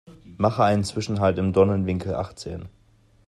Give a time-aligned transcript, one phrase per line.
[0.37, 2.69] Mache einen Zwischenhalt im Dornenwinkel achtzehn.